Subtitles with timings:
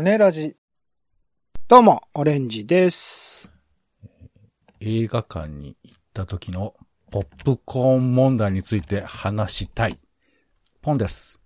[0.00, 0.54] 種ラジ。
[1.66, 3.50] どうも、オレンジです。
[4.78, 6.76] 映画館に行った時の
[7.10, 9.98] ポップコーン問題について話したい。
[10.82, 11.40] ポンです。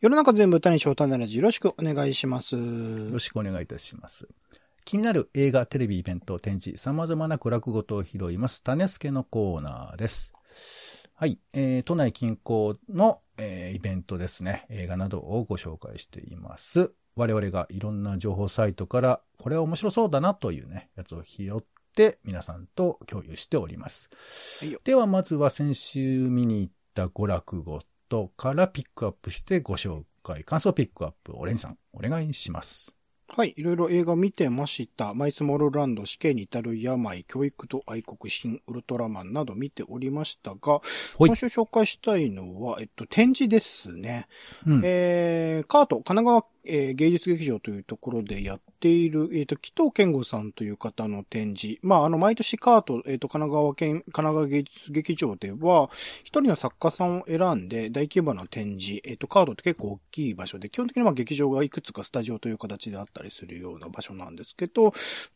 [0.00, 1.36] 世の中全部歌にしよう種ラジ。
[1.36, 2.56] よろしくお願いします。
[2.56, 4.26] よろしくお願いいたします。
[4.86, 8.62] 気になる映画、テレビ、イベント、展示、様々な娯楽ごとを拾います。
[8.62, 10.32] 種助のコーナーです。
[11.14, 11.38] はい。
[11.52, 14.64] えー、都内近郊の、えーイベントですね。
[14.70, 16.94] 映画などをご紹介しています。
[17.18, 21.64] 我々がいろんな情報サイトから、これは面白そうだなというね、やつを拾っ
[21.96, 24.08] て、皆さんと共有しております。
[24.84, 30.44] では、まずは先週見に行った娯楽ごとからピックアップしてご紹介。
[30.44, 32.94] 感想ピックアップ、オレンジさん、お願いします。
[33.36, 35.12] はい、いろいろ映画見てました。
[35.12, 40.80] マイスモールランド、死刑に至る病、教育と愛国、新ウルトラマンなど見ておりましたが、
[41.18, 44.26] 今週紹介したいのは、えっと、展示ですね。
[44.66, 44.80] うん。
[44.82, 51.78] えー、カート、神奈川、えー芸術劇場というところでやっている、えっ、と、紀藤健吾さんという方の展示。
[51.82, 64.84] まあ、あの、毎年カート、えっ、と、神奈川県、神奈川芸術劇場では、一人の作家さんを選んで大規模な展示、えっ、と、カートって結構大きい場所で、基本的にまあ劇場がいくつかスタジオという形であったりするような場所なんですけど、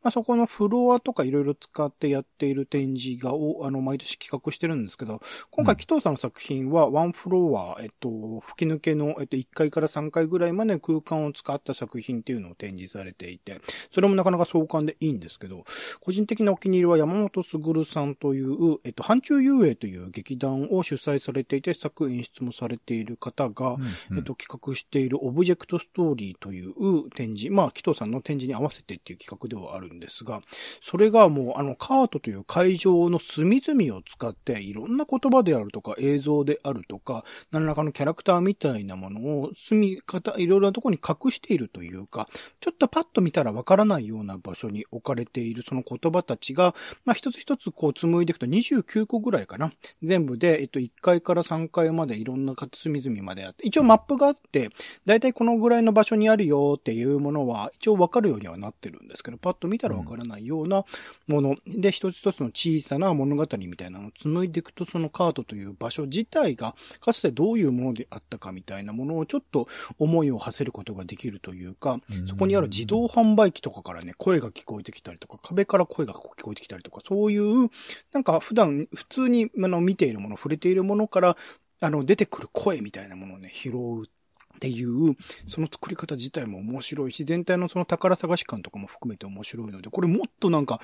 [0.02, 8.08] まあ、そこのフロアとかいろいろ使ってやっている展示が、おあの、毎年企画してるんですけど、今回、うん紀藤さんの作品は、ワンフロア、えっと、
[8.40, 13.60] 吹き抜けの、えっと、1階から3階ぐらいまで空間を使った作品っていうのを展示されていて、
[13.92, 15.64] それもなかなか壮観でいいんですけど、
[16.00, 23.78] 個人的なお気に入りは山本卓さんという、えっと、範疇遊泳という劇団を主催されていて、作演出もされている方が、う
[24.14, 30.40] んえっと、企画しているオブジェクトストーリーという展示、まあ、紀藤さんの展示に合わせてっていう企画ではあるんですが、
[30.80, 42.28] それがもう、あの、カートという会場の隅々を使って、いろんな言葉であるとか、映像であるとか、何らかのキャラクターみたいなものを、隅方、いろいろなところに隠しているというか、
[42.60, 49.72] ちょっとパッと見たらわからないような場所に置かれているその言葉たちが、まあ、一つ一つこう紡いでいくと29個ぐらいかな。
[50.02, 54.70] 全部で、えっと、1階から3階までいろんな隅々まであって、一応マップがあって、
[55.04, 60.84] だいたいこのぐらいの場所にあるよっていうものは、一応わかるようにはなってるんですけど、パッと見たらわからないような
[61.28, 69.68] もの、で、一つ一つの小さな物語みたいなのを紡いでいくと、そのカートという場所自体が、かつてどういうものであったかみたいなものをちょっと
[69.98, 72.26] 思いを馳せることができるというか、うん。
[72.26, 77.70] そこにある自動販売機とかからね、声が聞こえてきたりとか、壁から声が聞こえてきたりとか、そういう、
[78.12, 81.36] なんか普段、普通にあの見ているもの、触れているものから、
[81.80, 84.08] あの、出てくる声みたいなものをね、拾うっ
[84.60, 85.16] ていう、
[85.48, 90.80] その作り方自体も面白いし、全体のその宝探し感とかも含めて面白いので、これもっとなんか、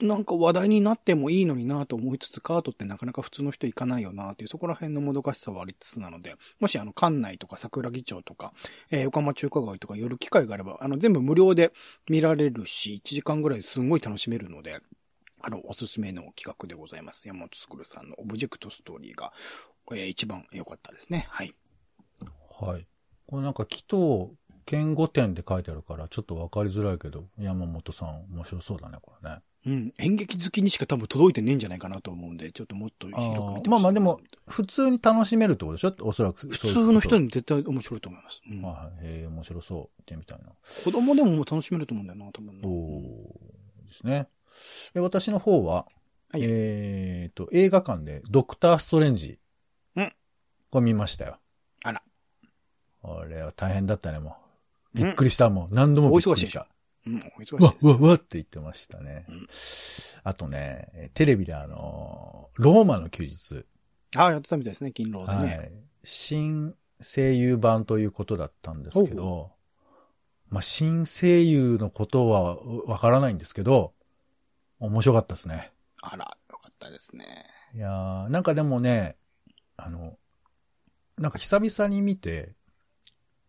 [0.00, 8.52] なんか話題になってもいいのになと思いつつ、カートってなかなか普通の人行かないよなっていう、そこら辺のもどかしさはありつつなので、もしあの、館内とか桜木町とか、
[8.90, 11.72] えー横浜中華街とか寄る機会があれば、あの、全部無料で
[12.10, 14.80] 見られるし、1時間ぐらいすんごい楽しめるので、
[15.40, 17.26] あの、おすすめの企画でございます。
[17.28, 19.32] 山本卓さんのオブジェクトストーリーが、
[19.92, 21.26] えー一番良かったですね。
[21.30, 21.54] はい。
[22.60, 22.86] はい。
[23.26, 24.36] これなんか、紀藤
[24.66, 29.38] 健吾展って書いてあるから、ちょっとわかりづらいけど、山本さん面白そうだね、これね。
[29.66, 29.92] うん。
[29.98, 35.94] 演劇好きにしか多分届いてねえんじゃないかなと思うんで、ちょっともっと広く見てほしいまあまあでも、普通に楽しめるってことでしょ？
[36.02, 36.48] おそらく。
[36.48, 37.24] 普通の人に。
[37.24, 38.40] に絶対面白いと思います。
[38.48, 38.98] うんはい。
[39.02, 39.78] えー、面白そう。
[39.78, 40.52] 行ってみたいな。
[40.84, 42.68] 子供でも楽しめると思うんだよな、多分な。
[42.68, 44.28] おーですね。
[44.94, 45.86] で私の方は、
[46.30, 49.38] はいえっ、と、映画館でドクターストレンジ。
[49.96, 50.12] うん。
[50.70, 51.38] これ見ましたよ。
[51.84, 52.02] あら。
[53.02, 54.36] これは大変だったね、も
[54.94, 54.98] う。
[54.98, 55.74] びっくりした、もう。
[55.74, 56.68] 何度もびっくりした。
[57.06, 57.86] うん、お忙しい、です。
[57.86, 59.26] うわ、うわって言ってましたね。
[59.28, 59.46] うん
[60.26, 63.64] あとね、えテレビであの、ローマの休日。
[64.16, 65.70] ああ、やってたみたいですね、金労ではね。
[65.72, 65.86] い。
[66.02, 69.52] 新声優版ということだったんですけど、
[70.48, 72.56] まあ、新声優のことは
[72.86, 73.94] わからないんですけど、
[74.80, 75.72] 面白かったですね。
[76.02, 77.44] あら、よかったですね。
[77.72, 79.16] いやー、なんかでもね、
[79.76, 80.18] あの、
[81.18, 82.56] なんか久々に見て、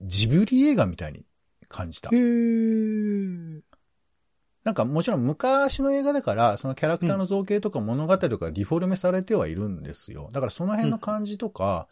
[0.01, 1.25] ジブリ映画みたいに
[1.67, 2.17] 感じたへ。
[2.17, 3.61] ー。
[4.63, 10.29] なんかもちろん昔の映画だから、そのキャラクターの造形とか物語とかリフォルメされてはいるんですよ。
[10.33, 11.87] だからその辺の感じとか、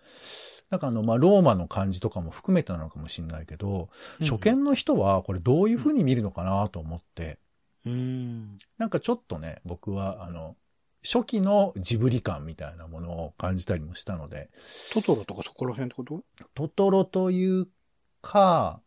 [0.69, 3.89] なんかあの、まあ、ローマの感じとかも含めてなのかもしれないけど、
[4.19, 7.39] 初見の人はこれどういう風に見るのかなと思って、
[7.85, 8.57] うん。
[8.77, 10.57] なんかちょっとね、僕はあの、
[11.01, 14.49] 初期のジブリ感みたいなものを感じたりもしたので、
[14.91, 16.23] トトロとかそこら辺ってこと？
[16.55, 17.67] トトロという
[18.21, 18.81] か、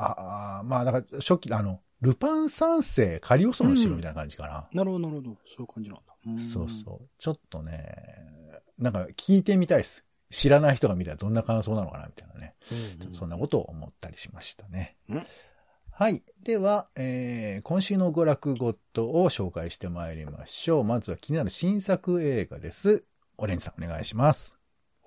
[0.00, 4.68] ああ、まあ、だから初期、あの、ルパン三世、カリオスの城みたいな感じかな。
[4.72, 5.30] なるほど、なるほど。
[5.46, 6.32] そういう感じなんだ。
[6.32, 7.08] んそうそう。
[7.18, 8.14] ちょっとね、
[8.78, 10.04] なんか聞いてみたいです。
[10.30, 12.54] 知らない人が見たらどんな感想なのかなみたいなね。
[13.00, 14.96] ちょっとそんなことを思ったりしましたね。
[15.08, 15.26] うん
[15.90, 16.22] はい。
[16.44, 20.84] では、えー、今週の娯楽ごとを紹介してまいりましょう。
[20.84, 23.04] まずは気になる新作映画です。
[23.36, 24.58] オレンジさんお願いします。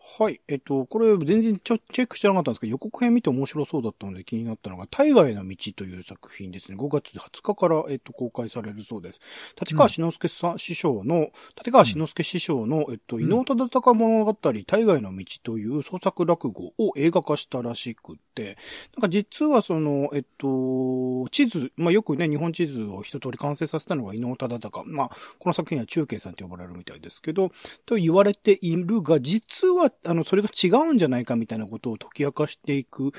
[0.04, 0.42] はい。
[0.48, 6.78] えっと、これ全然ちょチェックしてなかったんですけど、予告編見て面白そうだったので気になったのが、大河への道という作品ですね。
[6.78, 9.20] 5月20日から、えっと、公開されるそうです。
[9.60, 18.58] 立川志の輔さん、師匠の、立川志の輔師匠の、えっと、ん伊能忠敬物語、大河への道という創作落語を映画化したらしくって、
[18.96, 24.84] なんか実はその、えっと、地図、まあ、よくね、日本地図を一通り完成させたのが伊能忠敬。
[24.86, 27.52] まあ、この作品は中継さんと呼ばれるみたいですけど、
[27.86, 33.12] と言われているが、実は、あの、それが違うんじゃないかみたいなことを解き明かしていく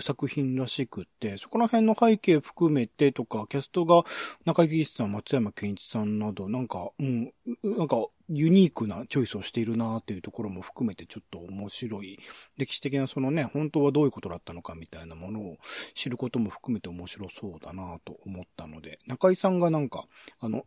[0.00, 4.04] 作品らしくって、そこら辺の背景含めてとか、キャストが
[4.44, 7.32] 中井貴一さん、松山健一さんなど、なんか、うん、
[7.62, 12.18] なんか、ユニークなチョイスをしているなっていうところも含めてちょっと面白い、
[12.56, 15.58] 歴史的なそのね、本当はどういうことだったのかみたいなものを
[15.94, 20.06] 知ることも含めて面白そうだなと思ったので、中井さんがなんか、
[20.40, 20.66] あの、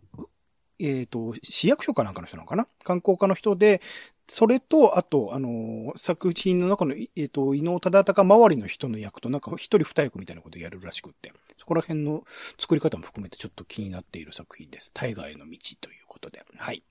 [0.79, 2.67] えっ、と、市役所かなんかの人なのかな？
[2.83, 3.81] 観光課の人で、
[4.27, 12.23] それと、あと、あの、作品の中の、えっ、と、伊能忠敬周りの人の役と、なんか一人二役みたいなことをやるらしくって、そこら辺の
[12.57, 14.91] 作り方も含めてちょっと気になっている作品です。
[14.93, 16.43] 大河への道ということで。
[16.57, 16.83] はい。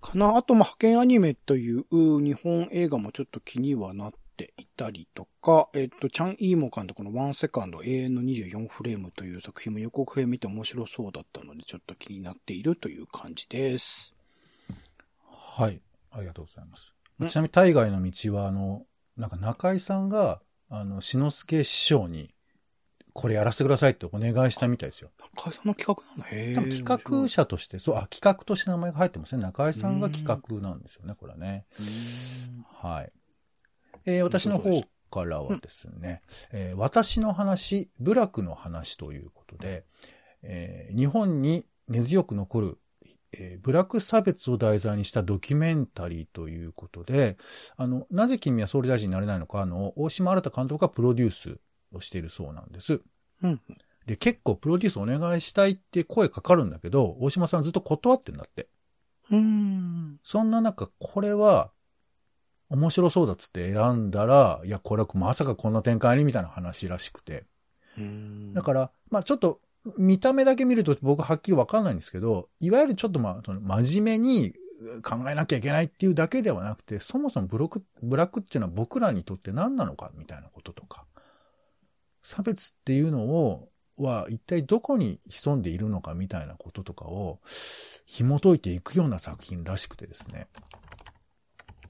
[0.00, 4.18] かなあと、まあ、派遣アニメという日本映画もちょっと気にはなって
[4.56, 14.14] いたりとか、えっと、チャン・イーモ監督のワンセカンド永遠の24フレームという作品も予告編見て面白そうだったので、ちょっと気になっているという感じです。
[15.30, 15.80] はい。
[16.10, 17.24] ありがとうございますう。
[17.24, 18.86] んちなみに大河への道は、あの、
[19.16, 20.40] なんか中井さんが、
[20.70, 22.34] あの、志の輔師匠に、
[23.12, 25.10] これやらせてくださいってお願いしたみたいですよ。
[25.36, 26.26] 中井さんの企画なんだ。
[26.36, 26.54] へえ。
[26.54, 29.42] 多分企画者として、そう、あ、企画として名前が入ってますね。
[29.42, 31.66] 中井さんが企画なんですよね、これはね。
[32.80, 33.12] はい。
[34.08, 36.22] えー私の方からはですね、
[36.52, 39.84] えー私の話、部落の話ということで、
[40.42, 42.78] えー日本に根強く残る、
[43.32, 47.36] えー部落差別を題材にしたドキュメンタリーということで、
[47.76, 51.58] あの、なぜ君は総理大臣になれないのか、あの、大島新監督がプロデュース
[51.92, 53.00] をしているそうなんです。
[53.42, 53.60] うん。
[54.06, 58.68] で、結構プロデュースお願いしたいって声かかるんだけど、大島さんずっと断ってんだって。
[59.30, 60.18] うーん。
[60.22, 61.70] そんな中、これは、
[62.70, 67.46] 面白そうだっつって選んだら、いや、これはまさかこんな展開にみたいな話らしくて。
[68.54, 69.60] だから、まあちょっと、
[69.96, 74.52] 見た目だけ見ると僕はっきりわかんないんですけど、いわゆるちょっとまあ、その真面目に
[75.02, 81.06] 考えなきゃいけないっていうだけではなくて、そもそもブロック、ブラックっていうのは僕らにとって何なのかみたいなこととか、
[82.22, 87.40] 差別っていうのを、は一体どこに潜んでいるのかみたいなこととかを
[88.06, 90.46] 紐解いていくような作品らしくてですね。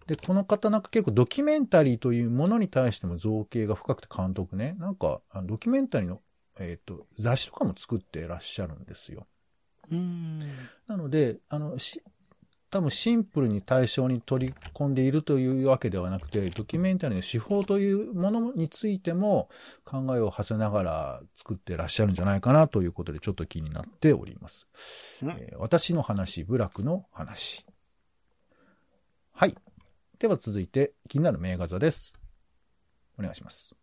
[0.08, 6.22] で、この方なんか結構ドキュメンタリーというものに対しても造形が深くて監督ね、なんかあのドキュメンタリーの、
[6.58, 9.26] えっ、と、雑誌とかも作ってらっしゃるんですよ。
[9.90, 10.38] うーん。
[10.86, 12.02] なので、あの、し、
[12.70, 19.50] 多分シンプルに対象に取り込んでいるというわけではなくて、ドキュメンタリーの手法というものについても
[19.84, 24.68] 考えを馳せながら作ってらっしゃるんじゃないかなということでちょっと気になっております。
[25.22, 27.66] うんえー私の話、部落の話。
[29.32, 29.54] はい。
[30.18, 32.18] では続いて気になる名画座です。
[33.18, 33.74] お願いします。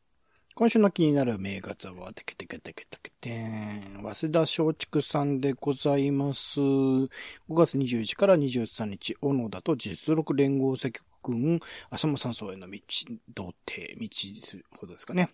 [0.54, 4.04] 今週の気になる名画座は、テケテケテケテケテーン。
[4.04, 6.60] 早稲田松竹さんでございます。
[6.60, 7.10] 5
[7.50, 10.89] 月21日から23日、小野田と実録連合赤
[11.32, 12.79] 軍、浅間山荘への道、
[13.34, 15.29] 童貞、道すほどですかね。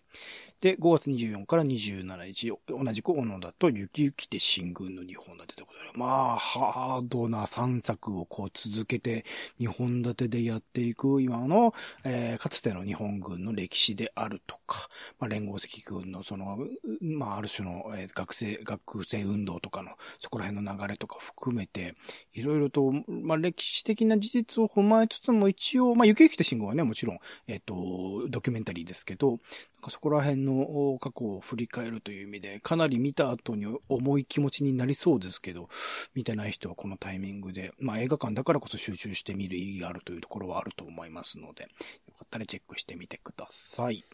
[0.61, 9.25] で、5月24から27日、同じく小野田と雪雪で新軍の2本立てということで、まあ、ハードな3作をこう続けて、
[9.59, 16.57] 2本立てでやっていく今の、えーかつての日本軍の歴史であるとか、まあ、連合赤軍のその、
[17.01, 21.95] まあ、ある種の、えー学生、学生運動とかの、そこら辺の流れとか含めて、
[22.33, 29.37] いろいろと、まあ、歴史的な事実を踏まえつつも一応、まあ、雪雪と信号はね、もちろん、えっ、と、ドキュメンタリーですけど、なん
[29.81, 35.69] かそこら辺の過去を振り返るという意味で、かなり見た後に重い気持ちになりそうですけど、
[36.13, 41.69] 見てない人はこのタイミングで、まあ映画館だからこそ集中して見る意義があるというところはあると思いますので、よ
[42.17, 44.05] かったらチェックしてみてください。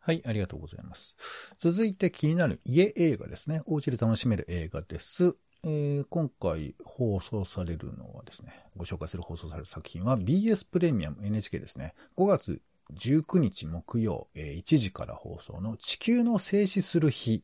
[0.00, 1.16] はい、ありがとうございます。
[1.58, 3.62] 続いて気になる家映画ですね。
[3.66, 5.34] お家で楽しめる映画です。
[5.64, 11.94] えー今回放送されるのはですね、ご紹介する放送される作品は BS プレミアム NHK ですね。
[12.16, 12.60] 5月
[12.94, 17.42] 19日木曜、えー1時から放送の地球の静止する日。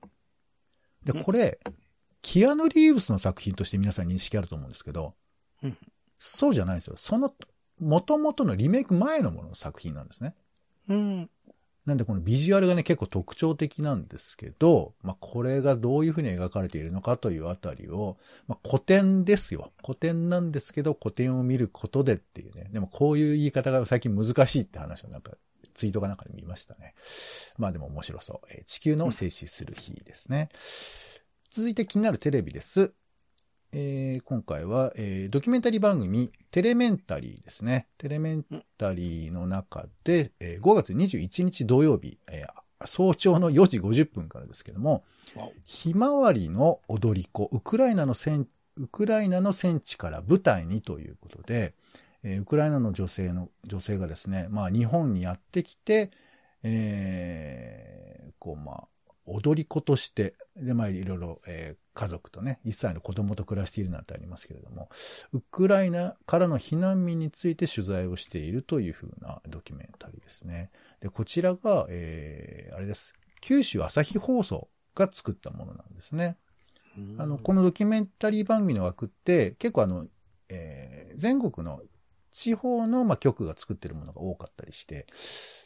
[1.04, 1.58] で、これ、
[2.20, 5.14] キアヌ・リーブスの作品として皆さん認識あると思うんですけど、
[5.62, 5.76] うん
[6.22, 6.96] そうじゃないんですよ。
[6.98, 7.34] その、
[7.80, 10.34] 元々のリメイク前のものの作品なんですね。
[10.88, 11.30] うん。
[11.86, 19.72] なんでこのビジュアルがね、結構特徴的なんですけど、まあ、これがどういうふうに描かれているのかというあたりを、まあ、古典ですよ。
[19.84, 22.68] 古典なんですけど、古典を見ることでっていうね。
[22.70, 25.32] でもこういう言い方が最近難しいって話をなんか、
[25.72, 26.94] ツイートかなんかで見ましたね。
[27.56, 28.46] まあでも面白そう。
[28.50, 30.50] えー、地球の静止する日ですね。
[31.50, 32.92] 続いて気になるテレビです。
[33.72, 37.86] えー、今回は、えー、ドキュメンタリー番組、テレメンタリーですね。
[37.98, 38.44] テレメン
[38.76, 45.04] タリーの中で、えー、5月21日土曜日、えー、早朝の4時50分からですけども、
[45.64, 51.74] ひまわりの踊り子、ウクライナの戦、ウクライナの戦地から舞台にということで、
[52.24, 56.10] えー、ウクライナの女性の、女性がですね、まあ日本にやってきて、
[56.64, 58.88] えー、こうまあ、
[59.26, 64.88] 踊り子として、で、まあ、いろいろ、えー、家族とね、1歳の子供と暮らしているなんてありますけれども、
[65.34, 70.70] ウクライナからの避難民について取材をしているというふうなドキュメンタリーですね。
[71.00, 73.12] で、こちらが、えー、あれです。
[73.42, 76.38] 九州朝日放送が作ったものなんですね。
[77.18, 80.06] あの、このドキュメンタリー番組の枠って、結構あの、
[80.48, 81.82] えー、全国の
[82.32, 85.06] 地方の、まあ、局が作ってるものが多かったりして、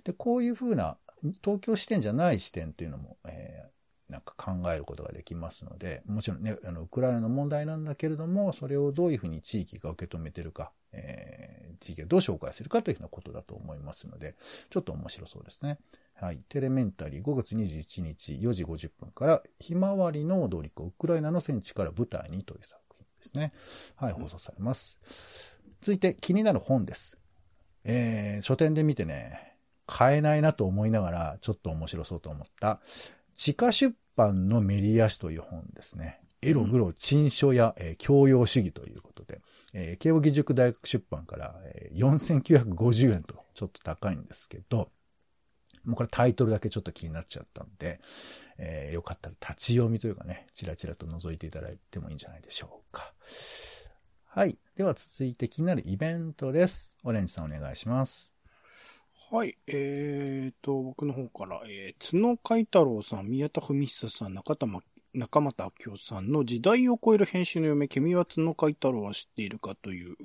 [0.03, 0.97] で、こういうふうな
[1.45, 3.74] 東京視点じゃない視点というのも、えー、
[4.09, 14.35] なんか考えることができますので、もちろんね、あの、ウクライナの問題なんだけれども、それをどういうふうに地域が受け止めてるか、えー、地域がどう紹介するかというふうなことだと思いますので、
[14.71, 15.79] ちょっと面白そうですね。
[16.15, 16.39] はい。
[16.49, 23.53] テレメンタリー5月21日4時50分から、ひまわりの踊り子、ウクライナの戦地から舞台にという作品ですね。
[23.97, 25.01] はい、放送されます。
[25.81, 27.19] 続いて気になる本です。
[27.85, 29.55] えー、書店で見てね、
[29.87, 32.81] 買えないなと思いながら、ちょっと面白そうと思った、
[33.35, 36.21] 地下出版のメディア誌という本ですね。
[36.43, 39.41] エログロ陳書や、えー、教養主義ということで、
[39.73, 44.91] えー、慶応義塾大学出版から、えー、4950円とちょっと高いんですけど、
[45.85, 48.01] もうこれタイトルだけちょっと気になっちゃったんで、
[48.59, 53.13] えー、よかったら立ち読みというかね、チラチラと覗いていただいてもいいんじゃないでしょうか。
[54.27, 54.59] はい。
[54.77, 56.97] では続いて気になるイベントです。
[57.05, 58.34] オレンジさんお願いします。
[59.31, 59.57] はい。
[59.67, 64.81] えーと、僕の方から、えー、角海太郎さん、宮田文久さん、中田真
[65.15, 70.17] 中俣明夫さんの時代を超える編集の嫁、君は角海太郎は知っているかという、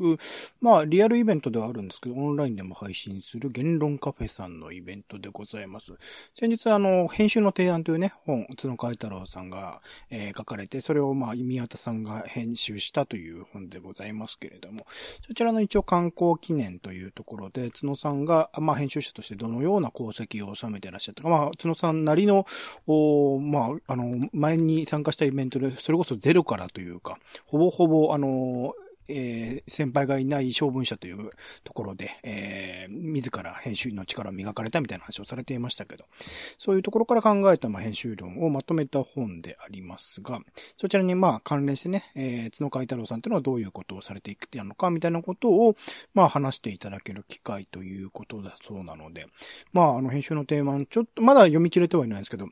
[0.62, 5.92] まあ、リアルイベントではあるんですけど、オンラインでも配信する言論カフェさんのイベントでございます。
[6.38, 14.88] 先日、あの、編集の提案というね、本、角海太郎さんが、えー、書かれて、それを、まあ、宮田さんが編集したという本でございますけれども、
[15.28, 22.46] そちらの一応観光記念というところで、角さんが、まあ、編集者としてどのような功績を収めてらっしゃったか、まあ、角さんなりの、
[22.88, 28.74] おまあ、あの、前に参加したイベントで、それこそゼロからというか、ほぼほぼ、あの、
[29.10, 31.32] えー、先輩がいない小文社という
[31.64, 36.06] ところで、えー、自ら編集の力を磨かれたみたいな話をされていましたけど、
[36.58, 40.40] そういうところから考えた、まあ、編集論をまとめた本でありますが、
[40.78, 45.76] そちらにまあ関連してね、えー、角海太郎さんというのはどういうことをされていくのか、みたいなことを、
[46.14, 49.26] まあ話していただける機会ということだそうなので、
[49.74, 52.48] まああの編集のテーマ、ちょっと、まだ読み切れてはいないんですけど、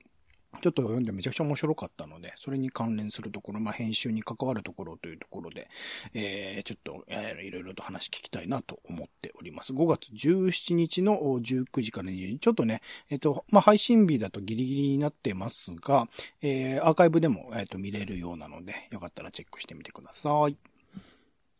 [0.62, 5.70] ちょっと読んでめちゃくちゃ面白かったので、それに関連するところ、まあ、編集に関わるところというところで、
[6.14, 7.06] えー、ちょっと、
[7.42, 9.74] いろいろと話聞きたいなと思っております。
[9.74, 16.08] 5月17日の19時から20時、ちょっとね、えっ、ー、と、まあ、配信日だとギリギリになってますが、
[16.42, 20.58] えー、アーカイブでも、えっ、ー、と、見れるようなので、よかったらチェックしてみてください。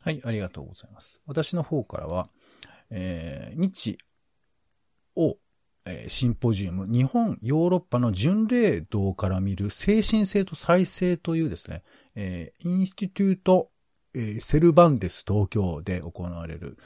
[0.02, 1.20] はい、ありがとうございます。
[1.26, 2.30] 私の方からは、
[2.90, 3.98] えー、日、
[5.18, 5.38] を
[6.08, 11.84] シンポジウム、日本、ヨーロッパの巡礼道から見る精神性と再生というですね、
[12.16, 13.70] え、インスティテュート、
[14.40, 16.78] セルバンデス東京で行われる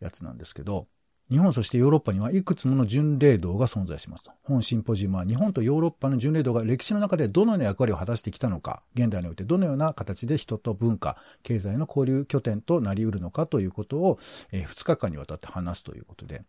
[0.00, 0.86] やつなんですけど、
[1.30, 4.32] 日本そしてヨーロッパにはいくつもの巡礼道が存在しますと。
[4.42, 14.18] 本シンポジウムは日本とヨーロッパの巡礼道が歴史の中でどのような役割を果たしてきたのか、現代においてどのような形で人と文化、経済の交流拠点となり得るのかということを、
[14.52, 16.42] え、2日間にわたって話すということで、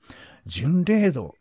[0.45, 1.35] 巡礼道、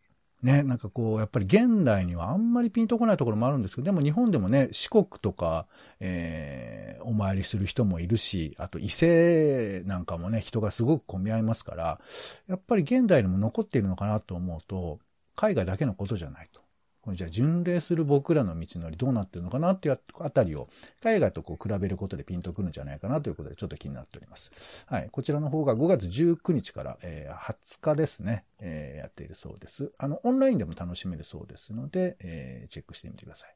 [0.45, 5.67] ね、なんかこう、やっぱり現代にはあんまりピンとこないところもあるんですけど、でも日本でもね、四国とか、
[6.01, 11.99] えー、お参りする人もいるし、あと伊勢なんかもね、人がすごく混み合いますから、
[12.47, 14.99] やっぱり現代にも残っているのかなと思うと、
[15.35, 16.64] 海外だけのことじゃないと。
[17.05, 20.69] これじゃあ巡礼する僕らの道のりどうなってるのかなっていうあたりを
[21.03, 24.51] 海外とこう比べることでピンとくるんじゃないかなということでちょっと気になっております。
[24.87, 25.09] はい。
[25.13, 29.93] こちらの方が5月19日から、えー、20日ですね、えー、やっているそうです。
[29.99, 33.55] あの、オンラインでも楽しめるそうですので、えー、チェックしてみてください。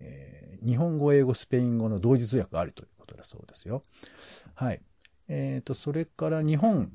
[0.00, 3.82] えー、日本語、英語、スペイン語の同時通訳がありということだそうですよ。
[4.54, 4.80] はい。
[5.28, 6.90] えっ、ー、と、それから日本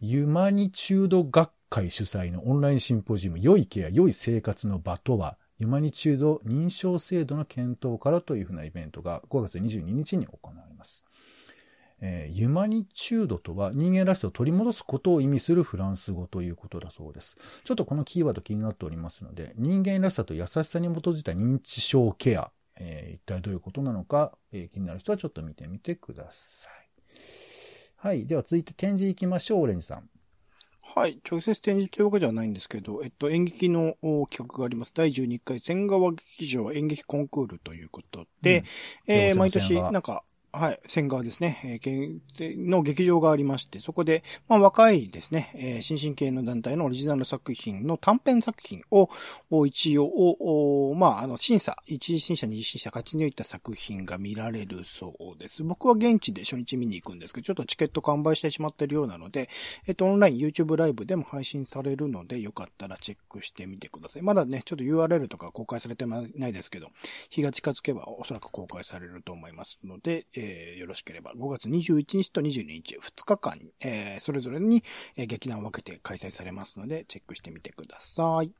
[0.00, 11.04] ユマニチュード学会主催のオンラインシンポジウム、良いケア、良い生活の場とは、ユマニチュード認証制度の検討からというふうなイベントが5月22日に行われます。
[12.00, 17.36] えー、ユマニチュードとは人間らしさを取り戻すことを意味するフランス語ということだそうです。
[17.64, 26.72] ちょっとこのキーワード気になっておりますので、人間らしさと優しさに基づいた認知症ケア、えー、一体どういうことなのか、えー、気になる人はちょっと見てみてください。
[27.96, 28.26] はい。
[28.26, 30.08] では続いて展示行きましょう、オレンジさん。
[30.96, 31.20] はい。
[31.28, 33.96] 直接展示というわけではないんですけど、えっと、演劇の
[34.30, 34.94] 企画があります。
[34.94, 38.64] 第12回千川劇場演劇コンクールということで、
[39.08, 40.22] うん、えー、毎年、なんか、
[40.56, 42.20] はい、線側ですね、えー、
[42.56, 49.08] の劇場がありまして、そこで、まあ、若いですね、えー、新進系の団体のオリジナル作品の短編作品を、
[49.66, 55.64] 一応、まあ、あの、審査、一次審査、二次審査勝ち抜いた作品が見られるそうです。
[55.64, 59.48] 僕は現地で初日見に行くんですけど、ちょっとチケット完売してしまってるようなので、
[59.88, 64.22] えっと、オンライン YouTube ライブでも配信されるので、よかったらチェックしてみてください。
[64.22, 66.90] まだね、ちょっと URL とか公開されてないですけど、
[67.28, 74.84] 日が近づけばおそらく公開されると思いますので、ええー、よろしければ、5月21日と22日、2日間、えー、それぞれに、
[75.16, 78.52] え、劇団を分けて開催されますので、チェックしてみてください。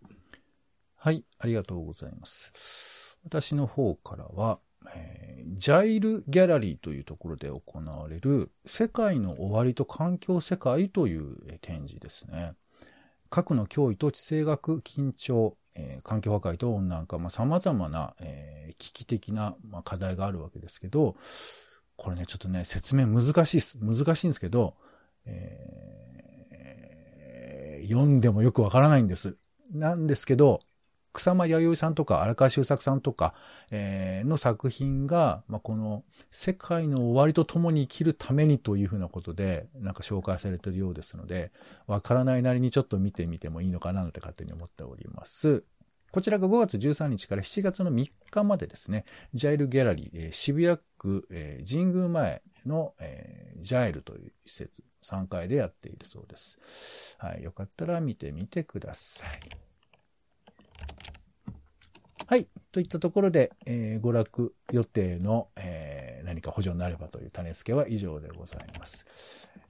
[0.97, 3.19] はい、ありがとうございます。
[3.25, 4.59] 私の方からは、
[4.95, 12.55] えー、ジャイルギャラリーというところで行われる世界の終わりと環境世界という展示ですね。
[13.31, 21.17] 核の脅威と地政学緊張、えー、環境破壊と温暖化、まあ、様々な、えー、危機的な、まあ、課題があるわけですけど、
[21.97, 23.79] これね、ちょっとね、説明難しいです。
[23.81, 24.75] 難しいんですけど、
[25.27, 29.37] えー、読んでもよくわからないんです。
[29.73, 30.61] なんですけど、
[31.15, 33.35] 草間彌生さんとか荒川修作さんとか、
[33.71, 41.53] えー、の作品が、まあ、この世界の終わりと共に生きるためにというふうなことで、なんか紹介されているようですので、
[41.87, 45.63] わからないなりにちょっと見てみてもいいのかななんて勝手に思っております。
[46.15, 57.17] こちらが5月13日から7月の3日までですね、ジャイルギャラリー、えー、渋谷区、えー、神宮前の、えー、ジャイルという施設、3階でやっているそうです。
[57.19, 59.74] はい、よかったら見てみてください。
[62.27, 62.49] はい。
[62.73, 69.07] といったところで、えー、娯楽予定の、えー、何か補助になればという種付けは以上でございます。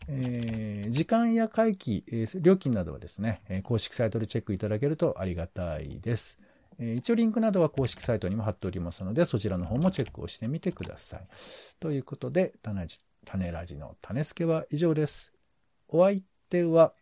[0.06, 6.38] えー、時間や会期、えー、料金などはですね、え、公式サイトでチェックいただけるとありがたいです。
[6.78, 11.26] え、一応リンクなどは公式サイトにも貼っておりますので、そちらの方もチェックをしてみてください。
[11.80, 12.86] ということで、種
[13.24, 15.32] 種ラジの種付けは以上です。
[15.88, 16.92] お相手は、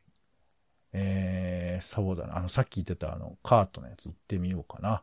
[0.92, 5.02] えー、そうだな、あの、さっき言ってたあの、カートのやつ行ってみようかな。